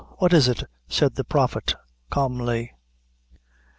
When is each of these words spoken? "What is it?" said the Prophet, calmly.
"What 0.17 0.33
is 0.33 0.47
it?" 0.47 0.63
said 0.89 1.13
the 1.13 1.23
Prophet, 1.23 1.75
calmly. 2.09 2.71